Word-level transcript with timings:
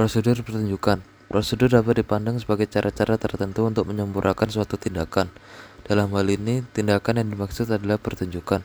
Prosedur 0.00 0.40
pertunjukan 0.40 1.04
Prosedur 1.28 1.68
dapat 1.68 2.00
dipandang 2.00 2.40
sebagai 2.40 2.64
cara-cara 2.64 3.20
tertentu 3.20 3.68
untuk 3.68 3.84
menyempurnakan 3.84 4.48
suatu 4.48 4.80
tindakan. 4.80 5.28
Dalam 5.84 6.08
hal 6.16 6.24
ini, 6.32 6.64
tindakan 6.72 7.20
yang 7.20 7.28
dimaksud 7.36 7.68
adalah 7.68 8.00
pertunjukan. 8.00 8.64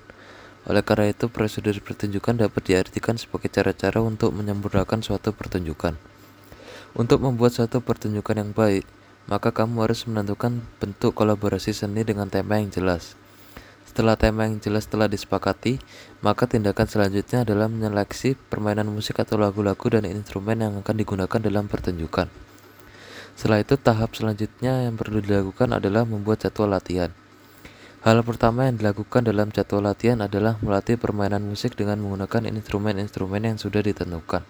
Oleh 0.63 0.79
karena 0.87 1.11
itu, 1.11 1.27
prosedur 1.27 1.75
pertunjukan 1.83 2.39
dapat 2.39 2.61
diartikan 2.63 3.19
sebagai 3.19 3.51
cara-cara 3.51 3.99
untuk 3.99 4.31
menyempurnakan 4.31 5.03
suatu 5.03 5.35
pertunjukan. 5.35 5.99
Untuk 6.96 7.19
membuat 7.19 7.52
suatu 7.52 7.83
pertunjukan 7.83 8.40
yang 8.40 8.56
baik, 8.56 8.88
maka 9.28 9.52
kamu 9.52 9.92
harus 9.92 10.08
menentukan 10.08 10.63
bentuk 10.79 11.20
kolaborasi 11.20 11.76
seni 11.76 12.08
dengan 12.08 12.31
tema 12.31 12.63
yang 12.63 12.72
jelas. 12.72 13.20
Setelah 13.96 14.19
tema 14.19 14.43
yang 14.43 14.59
jelas 14.59 14.91
telah 14.91 15.07
disepakati, 15.07 15.79
maka 16.20 16.52
tindakan 16.52 16.84
selanjutnya 16.84 17.48
adalah 17.48 17.71
menyeleksi 17.71 18.35
permainan 18.35 18.91
musik 18.91 19.23
atau 19.23 19.39
lagu-lagu 19.39 19.88
dan 19.88 20.03
instrumen 20.03 20.59
yang 20.59 20.75
akan 20.84 20.99
digunakan 20.99 21.39
dalam 21.39 21.71
pertunjukan. 21.71 22.27
Setelah 23.39 23.63
itu, 23.63 23.79
tahap 23.79 24.11
selanjutnya 24.11 24.91
yang 24.91 24.99
perlu 24.99 25.23
dilakukan 25.23 25.79
adalah 25.79 26.03
membuat 26.03 26.43
jadwal 26.43 26.75
latihan. 26.75 27.15
Hal 28.03 28.20
pertama 28.27 28.67
yang 28.67 28.75
dilakukan 28.75 29.31
dalam 29.31 29.55
jadwal 29.55 29.87
latihan 29.87 30.20
adalah 30.20 30.59
melatih 30.59 30.99
permainan 30.99 31.48
musik 31.48 31.79
dengan 31.79 32.03
menggunakan 32.03 32.51
instrumen-instrumen 32.51 33.48
yang 33.48 33.55
sudah 33.55 33.79
ditentukan. 33.79 34.43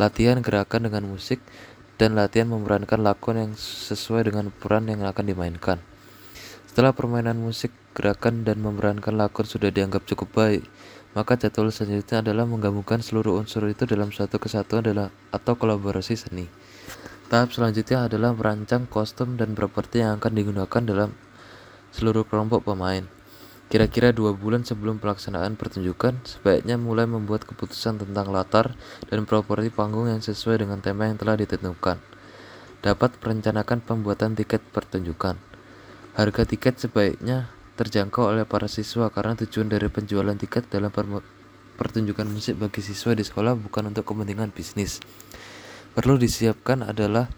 Latihan 0.00 0.40
gerakan 0.40 0.88
dengan 0.88 1.12
musik 1.12 1.44
dan 2.00 2.16
latihan 2.16 2.48
memerankan 2.48 3.04
lakon 3.04 3.36
yang 3.36 3.52
sesuai 3.52 4.32
dengan 4.32 4.48
peran 4.48 4.88
yang 4.88 5.04
akan 5.04 5.28
dimainkan. 5.28 5.91
Setelah 6.72 6.96
permainan 6.96 7.36
musik, 7.36 7.68
gerakan, 7.92 8.48
dan 8.48 8.56
memerankan 8.64 9.12
lakon 9.12 9.44
sudah 9.44 9.68
dianggap 9.68 10.08
cukup 10.08 10.32
baik, 10.32 10.64
maka 11.12 11.36
jadwal 11.36 11.68
selanjutnya 11.68 12.24
adalah 12.24 12.48
menggabungkan 12.48 13.04
seluruh 13.04 13.36
unsur 13.44 13.68
itu 13.68 13.84
dalam 13.84 14.08
suatu 14.08 14.40
kesatuan 14.40 14.80
adalah 14.80 15.12
atau 15.28 15.52
kolaborasi 15.52 16.16
seni. 16.16 16.48
Tahap 17.28 17.52
selanjutnya 17.52 18.08
adalah 18.08 18.32
merancang 18.32 18.88
kostum 18.88 19.36
dan 19.36 19.52
properti 19.52 20.00
yang 20.00 20.16
akan 20.16 20.32
digunakan 20.32 20.80
dalam 20.80 21.12
seluruh 21.92 22.24
kelompok 22.24 22.64
pemain. 22.64 23.04
Kira-kira 23.68 24.16
dua 24.16 24.32
bulan 24.32 24.64
sebelum 24.64 24.96
pelaksanaan 24.96 25.60
pertunjukan, 25.60 26.24
sebaiknya 26.24 26.80
mulai 26.80 27.04
membuat 27.04 27.44
keputusan 27.44 28.00
tentang 28.00 28.32
latar 28.32 28.72
dan 29.12 29.28
properti 29.28 29.68
panggung 29.68 30.08
yang 30.08 30.24
sesuai 30.24 30.64
dengan 30.64 30.80
tema 30.80 31.04
yang 31.04 31.20
telah 31.20 31.36
ditentukan. 31.36 32.00
Dapat 32.80 33.20
merencanakan 33.20 33.84
pembuatan 33.84 34.32
tiket 34.32 34.64
pertunjukan. 34.72 35.51
Harga 36.12 36.44
tiket 36.44 36.76
sebaiknya 36.76 37.48
terjangkau 37.80 38.36
oleh 38.36 38.44
para 38.44 38.68
siswa 38.68 39.08
karena 39.08 39.32
tujuan 39.32 39.72
dari 39.72 39.88
penjualan 39.88 40.36
tiket 40.36 40.68
dalam 40.68 40.92
pertunjukan 41.80 42.28
musik 42.28 42.60
bagi 42.60 42.84
siswa 42.84 43.16
di 43.16 43.24
sekolah 43.24 43.56
bukan 43.56 43.88
untuk 43.88 44.04
kepentingan 44.04 44.52
bisnis. 44.52 45.00
Perlu 45.96 46.20
disiapkan 46.20 46.84
adalah 46.84 47.32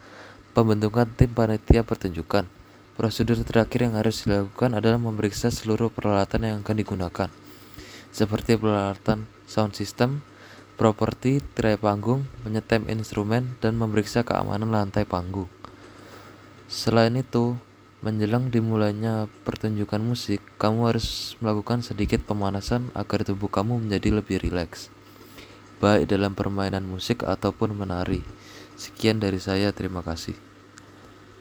pembentukan 0.58 1.06
tim 1.14 1.30
panitia 1.30 1.86
pertunjukan. 1.86 2.50
Prosedur 2.98 3.42
terakhir 3.42 3.90
yang 3.90 3.94
harus 3.98 4.22
dilakukan 4.22 4.74
adalah 4.78 4.98
memeriksa 5.02 5.50
seluruh 5.50 5.90
peralatan 5.90 6.46
yang 6.46 6.56
akan 6.62 6.76
digunakan, 6.78 7.30
seperti 8.14 8.54
peralatan 8.54 9.26
sound 9.50 9.74
system, 9.74 10.22
properti, 10.78 11.42
tirai 11.58 11.74
panggung, 11.74 12.22
menyetem 12.46 12.86
instrumen, 12.86 13.58
dan 13.58 13.74
memeriksa 13.74 14.22
keamanan 14.22 14.70
lantai 14.70 15.02
panggung. 15.06 15.50
Selain 16.70 17.14
itu, 17.18 17.58
Menjelang 18.04 18.52
dimulainya 18.52 19.32
pertunjukan 19.48 20.04
musik, 20.04 20.44
kamu 20.60 20.92
harus 20.92 21.40
melakukan 21.40 21.80
sedikit 21.80 22.20
pemanasan 22.28 22.92
agar 22.92 23.24
tubuh 23.24 23.48
kamu 23.48 23.80
menjadi 23.80 24.20
lebih 24.20 24.44
rileks, 24.44 24.92
baik 25.80 26.12
dalam 26.12 26.36
permainan 26.36 26.84
musik 26.84 27.24
ataupun 27.24 27.72
menari. 27.72 28.20
Sekian 28.76 29.24
dari 29.24 29.40
saya, 29.40 29.72
terima 29.72 30.04
kasih. 30.04 30.36